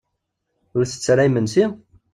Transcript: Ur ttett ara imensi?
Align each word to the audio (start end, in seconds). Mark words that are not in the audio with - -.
Ur 0.75 0.83
ttett 0.85 1.07
ara 1.11 1.23
imensi? 1.27 1.65